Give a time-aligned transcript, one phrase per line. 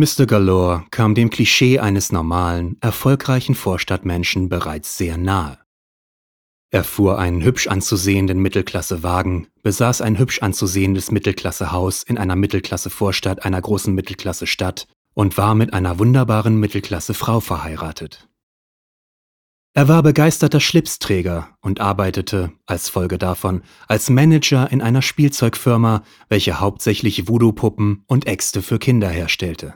[0.00, 0.24] Mr.
[0.24, 5.58] Galore kam dem Klischee eines normalen, erfolgreichen Vorstadtmenschen bereits sehr nahe.
[6.70, 13.60] Er fuhr einen hübsch anzusehenden Mittelklassewagen, besaß ein hübsch anzusehendes Mittelklassehaus in einer Mittelklasse-Vorstadt einer
[13.60, 18.26] großen Mittelklasse-Stadt und war mit einer wunderbaren Mittelklasse-Frau verheiratet.
[19.74, 26.58] Er war begeisterter Schlipsträger und arbeitete, als Folge davon, als Manager in einer Spielzeugfirma, welche
[26.58, 29.74] hauptsächlich Voodoo-Puppen und Äxte für Kinder herstellte.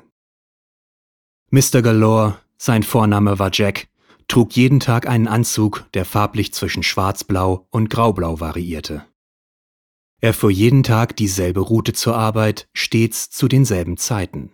[1.54, 1.82] Mr.
[1.82, 3.86] Galore, sein Vorname war Jack,
[4.26, 9.04] trug jeden Tag einen Anzug, der farblich zwischen schwarzblau und graublau variierte.
[10.20, 14.50] Er fuhr jeden Tag dieselbe Route zur Arbeit, stets zu denselben Zeiten.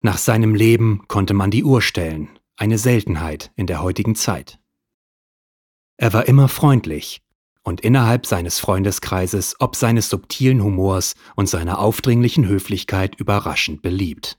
[0.00, 4.58] Nach seinem Leben konnte man die Uhr stellen, eine Seltenheit in der heutigen Zeit.
[5.98, 7.20] Er war immer freundlich
[7.62, 14.38] und innerhalb seines Freundeskreises ob seines subtilen Humors und seiner aufdringlichen Höflichkeit überraschend beliebt.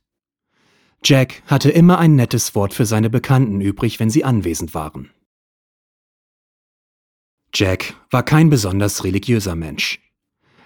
[1.03, 5.11] Jack hatte immer ein nettes Wort für seine Bekannten übrig, wenn sie anwesend waren.
[7.53, 9.99] Jack war kein besonders religiöser Mensch.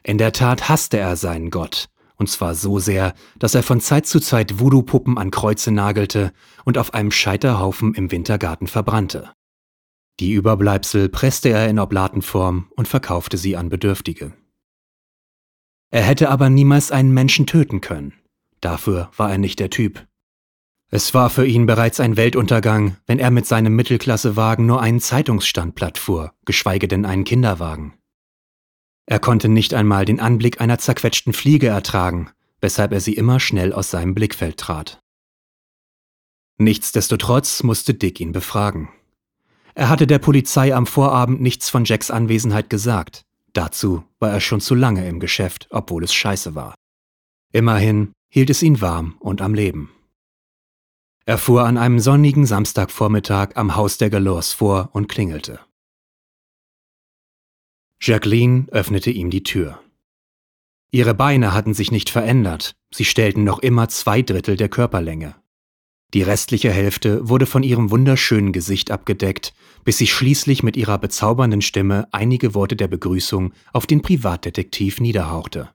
[0.04, 4.08] In der Tat hasste er seinen Gott, und zwar so sehr, dass er von Zeit
[4.08, 6.34] zu Zeit Voodoo-Puppen an Kreuze nagelte
[6.66, 9.32] und auf einem Scheiterhaufen im Wintergarten verbrannte.
[10.20, 14.34] Die Überbleibsel presste er in Oblatenform und verkaufte sie an Bedürftige.
[15.92, 18.14] Er hätte aber niemals einen Menschen töten können.
[18.60, 20.08] Dafür war er nicht der Typ.
[20.94, 25.98] Es war für ihn bereits ein Weltuntergang, wenn er mit seinem Mittelklassewagen nur einen Zeitungsstandblatt
[25.98, 27.94] fuhr, geschweige denn einen Kinderwagen.
[29.06, 33.72] Er konnte nicht einmal den Anblick einer zerquetschten Fliege ertragen, weshalb er sie immer schnell
[33.72, 35.00] aus seinem Blickfeld trat.
[36.58, 38.90] Nichtsdestotrotz musste Dick ihn befragen.
[39.74, 43.24] Er hatte der Polizei am Vorabend nichts von Jacks Anwesenheit gesagt.
[43.54, 46.76] Dazu war er schon zu lange im Geschäft, obwohl es scheiße war.
[47.54, 49.90] Immerhin hielt es ihn warm und am Leben.
[51.26, 55.60] Er fuhr an einem sonnigen Samstagvormittag am Haus der Galors vor und klingelte.
[58.02, 59.80] Jacqueline öffnete ihm die Tür.
[60.90, 65.36] Ihre Beine hatten sich nicht verändert, sie stellten noch immer zwei Drittel der Körperlänge.
[66.14, 69.54] Die restliche Hälfte wurde von ihrem wunderschönen Gesicht abgedeckt,
[69.86, 75.70] bis sie schließlich mit ihrer bezaubernden Stimme einige Worte der Begrüßung auf den Privatdetektiv niederhauchte.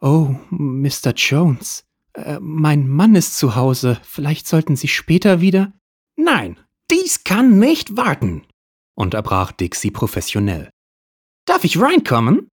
[0.00, 1.12] Oh, Mr.
[1.14, 1.84] Jones,
[2.24, 4.00] äh, mein Mann ist zu Hause.
[4.02, 5.72] Vielleicht sollten Sie später wieder.
[6.16, 6.58] Nein,
[6.90, 8.46] dies kann nicht warten,
[8.94, 10.70] unterbrach Dixie professionell.
[11.44, 12.50] Darf ich reinkommen?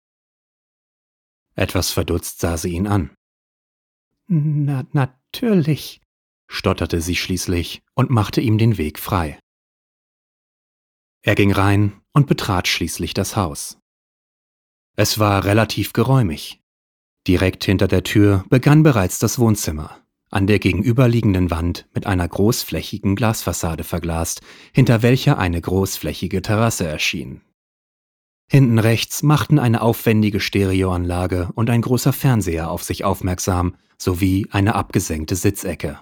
[1.56, 3.16] Etwas verdutzt sah sie ihn an.
[4.28, 6.01] Na, natürlich,
[6.47, 9.40] stotterte sie schließlich und machte ihm den Weg frei.
[11.22, 13.78] Er ging rein und betrat schließlich das Haus.
[14.95, 16.62] Es war relativ geräumig.
[17.28, 19.97] Direkt hinter der Tür begann bereits das Wohnzimmer,
[20.29, 24.41] an der gegenüberliegenden Wand mit einer großflächigen Glasfassade verglast,
[24.73, 27.41] hinter welcher eine großflächige Terrasse erschien.
[28.50, 34.75] Hinten rechts machten eine aufwendige Stereoanlage und ein großer Fernseher auf sich aufmerksam, sowie eine
[34.75, 36.00] abgesenkte Sitzecke.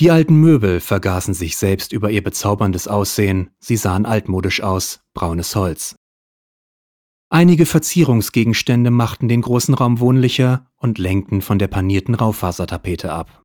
[0.00, 5.54] Die alten Möbel vergaßen sich selbst über ihr bezauberndes Aussehen, sie sahen altmodisch aus, braunes
[5.54, 5.96] Holz.
[7.30, 13.42] Einige Verzierungsgegenstände machten den großen Raum wohnlicher und lenkten von der panierten Raufasertapete ab.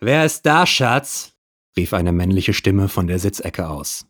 [0.00, 1.34] Wer ist da, Schatz?
[1.76, 4.06] rief eine männliche Stimme von der Sitzecke aus.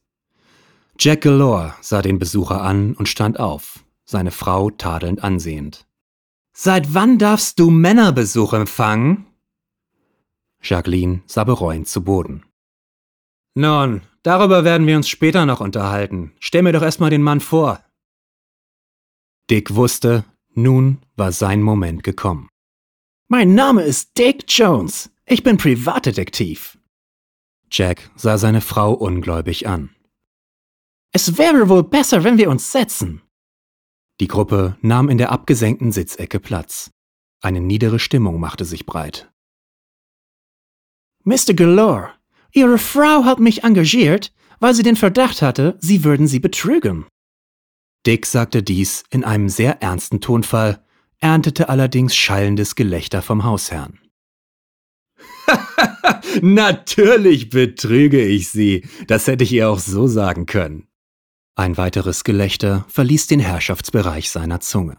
[0.99, 5.87] Jack Galore sah den Besucher an und stand auf, seine Frau tadelnd ansehend.
[6.53, 9.27] Seit wann darfst du Männerbesuch empfangen?
[10.63, 12.45] Jacqueline sah bereuend zu Boden.
[13.55, 16.33] Nun, darüber werden wir uns später noch unterhalten.
[16.39, 17.83] Stell mir doch erstmal den Mann vor.
[19.50, 20.25] Dick wusste,
[20.55, 22.49] nun war sein Moment gekommen.
[23.28, 25.11] Mein Name ist Dick Jones.
[25.25, 26.78] Ich bin Privatdetektiv.
[27.71, 29.91] Jack sah seine Frau ungläubig an.
[31.12, 33.22] Es wäre wohl besser, wenn wir uns setzen.
[34.21, 36.91] Die Gruppe nahm in der abgesenkten Sitzecke Platz.
[37.41, 39.30] Eine niedere Stimmung machte sich breit.
[41.25, 41.54] Mr.
[41.54, 42.17] Galore,
[42.53, 47.06] Ihre Frau hat mich engagiert, weil sie den Verdacht hatte, Sie würden sie betrügen.
[48.06, 50.83] Dick sagte dies in einem sehr ernsten Tonfall,
[51.21, 53.98] erntete allerdings schallendes Gelächter vom Hausherrn.
[56.42, 58.86] Natürlich betrüge ich Sie.
[59.06, 60.86] Das hätte ich ihr auch so sagen können.
[61.54, 64.97] Ein weiteres Gelächter verließ den Herrschaftsbereich seiner Zunge.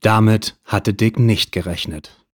[0.00, 2.25] Damit hatte Dick nicht gerechnet.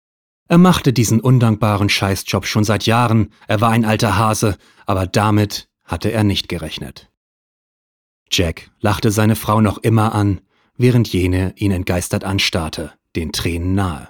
[0.51, 5.69] Er machte diesen undankbaren Scheißjob schon seit Jahren, er war ein alter Hase, aber damit
[5.85, 7.09] hatte er nicht gerechnet.
[8.29, 10.41] Jack lachte seine Frau noch immer an,
[10.75, 14.09] während jene ihn entgeistert anstarrte, den Tränen nahe.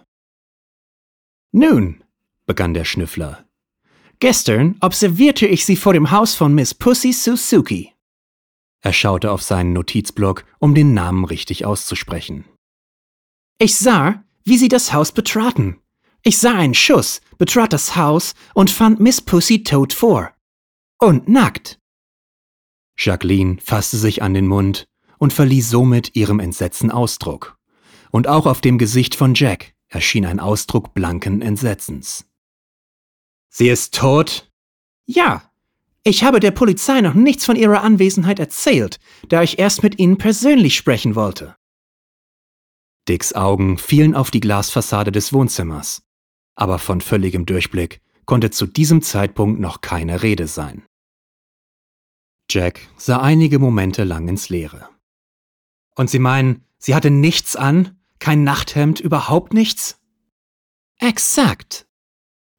[1.52, 2.04] Nun,
[2.48, 3.46] begann der Schnüffler,
[4.18, 7.94] gestern observierte ich Sie vor dem Haus von Miss Pussy Suzuki.
[8.80, 12.46] Er schaute auf seinen Notizblock, um den Namen richtig auszusprechen.
[13.60, 15.81] Ich sah, wie Sie das Haus betraten.
[16.23, 20.31] Ich sah einen Schuss, betrat das Haus und fand Miss Pussy tot vor.
[21.00, 21.79] Und nackt.
[22.97, 24.88] Jacqueline fasste sich an den Mund
[25.18, 27.57] und verlieh somit ihrem Entsetzen Ausdruck.
[28.12, 32.25] Und auch auf dem Gesicht von Jack erschien ein Ausdruck blanken Entsetzens.
[33.50, 34.51] Sie ist tot?
[35.06, 35.44] Ja.
[36.03, 40.18] Ich habe der Polizei noch nichts von ihrer Anwesenheit erzählt, da ich erst mit Ihnen
[40.18, 41.56] persönlich sprechen wollte.
[43.07, 46.01] Dicks Augen fielen auf die Glasfassade des Wohnzimmers,
[46.56, 50.83] aber von völligem Durchblick konnte zu diesem Zeitpunkt noch keine Rede sein.
[52.50, 54.89] Jack sah einige Momente lang ins Leere.
[55.95, 58.00] Und Sie meinen, sie hatte nichts an?
[58.19, 60.00] Kein Nachthemd, überhaupt nichts?
[61.00, 61.88] Exakt.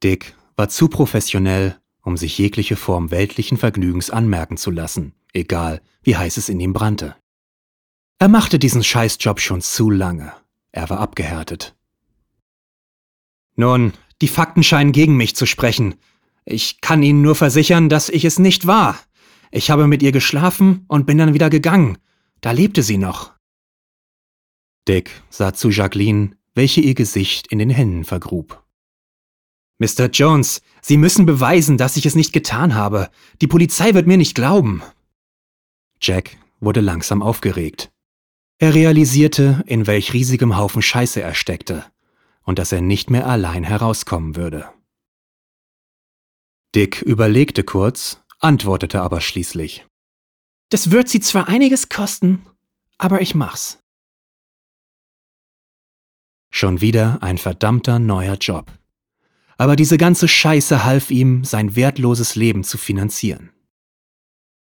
[0.03, 6.17] Dick war zu professionell, um sich jegliche Form weltlichen Vergnügens anmerken zu lassen, egal wie
[6.17, 7.17] heiß es in ihm brannte.
[8.19, 10.33] Er machte diesen Scheißjob schon zu lange.
[10.73, 11.77] Er war abgehärtet.
[13.57, 15.97] Nun, die Fakten scheinen gegen mich zu sprechen.
[16.45, 18.99] Ich kann Ihnen nur versichern, dass ich es nicht war.
[19.51, 21.99] Ich habe mit ihr geschlafen und bin dann wieder gegangen.
[22.41, 23.33] Da lebte sie noch.
[24.89, 28.65] Dick sah zu Jacqueline, welche ihr Gesicht in den Händen vergrub.
[29.79, 30.07] Mr.
[30.07, 33.11] Jones, Sie müssen beweisen, dass ich es nicht getan habe.
[33.41, 34.83] Die Polizei wird mir nicht glauben.
[36.01, 37.93] Jack wurde langsam aufgeregt.
[38.59, 41.92] Er realisierte, in welch riesigem Haufen Scheiße er steckte
[42.45, 44.69] und dass er nicht mehr allein herauskommen würde.
[46.75, 49.87] Dick überlegte kurz, antwortete aber schließlich.
[50.71, 52.47] Das wird sie zwar einiges kosten,
[52.99, 53.79] aber ich mach's.
[56.51, 58.71] Schon wieder ein verdammter neuer Job.
[59.59, 63.51] Aber diese ganze Scheiße half ihm, sein wertloses Leben zu finanzieren.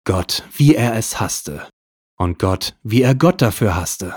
[0.04, 1.69] Gott, wie er es hasste.
[2.16, 4.14] Und Gott, wie er Gott dafür hasste.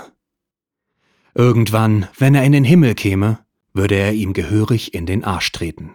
[1.34, 3.44] Irgendwann, wenn er in den Himmel käme,
[3.74, 5.94] würde er ihm gehörig in den Arsch treten.